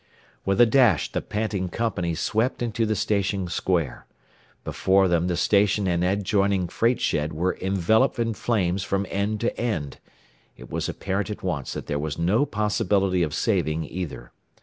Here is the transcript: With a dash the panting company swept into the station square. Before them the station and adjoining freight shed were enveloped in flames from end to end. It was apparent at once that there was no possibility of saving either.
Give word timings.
With 0.45 0.59
a 0.59 0.65
dash 0.65 1.11
the 1.11 1.21
panting 1.21 1.69
company 1.69 2.15
swept 2.15 2.63
into 2.63 2.87
the 2.87 2.95
station 2.95 3.47
square. 3.49 4.07
Before 4.63 5.07
them 5.07 5.27
the 5.27 5.37
station 5.37 5.85
and 5.87 6.03
adjoining 6.03 6.69
freight 6.69 6.99
shed 6.99 7.33
were 7.33 7.55
enveloped 7.61 8.17
in 8.17 8.33
flames 8.33 8.81
from 8.81 9.05
end 9.11 9.41
to 9.41 9.55
end. 9.59 9.99
It 10.57 10.71
was 10.71 10.89
apparent 10.89 11.29
at 11.29 11.43
once 11.43 11.73
that 11.73 11.85
there 11.85 11.99
was 11.99 12.17
no 12.17 12.47
possibility 12.47 13.21
of 13.21 13.35
saving 13.35 13.83
either. 13.85 14.31